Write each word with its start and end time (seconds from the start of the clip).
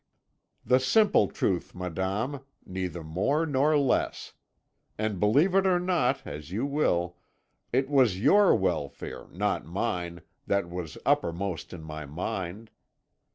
"'The 0.65 0.79
simple 0.79 1.27
truth, 1.27 1.75
madame, 1.75 2.39
neither 2.65 3.03
more 3.03 3.45
nor 3.45 3.77
less; 3.77 4.33
and 4.97 5.19
believe 5.19 5.53
it 5.53 5.67
or 5.67 5.79
not, 5.79 6.25
as 6.25 6.49
you 6.49 6.65
will, 6.65 7.17
it 7.71 7.87
was 7.87 8.19
your 8.19 8.55
welfare, 8.55 9.27
not 9.29 9.63
mine, 9.63 10.21
that 10.47 10.67
was 10.67 10.97
uppermost 11.05 11.71
in 11.71 11.83
my 11.83 12.03
mind. 12.07 12.71